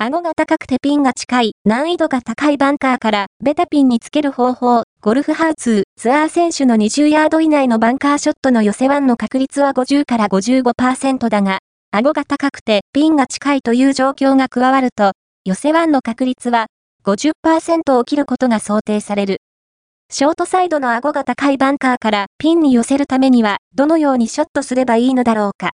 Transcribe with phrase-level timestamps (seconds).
[0.00, 11.58] 顎が高くてピンが近い難易度が高いバンカーからベタピンにつける方法、ゴルフハウツー、ツアー選手の20ヤード以内のバンカーショットの寄せワンの確率は50から55%だが、
[11.90, 15.14] 顎が高くてピンが近いという状況が加わると、
[15.44, 16.66] 寄せワンの確率は
[17.04, 19.38] 50%を切ることが想定される。
[20.12, 25.66] ショートサイドの顎が高いバンカーからピンに寄せるためにはどのようにショットすればいいのだろうか。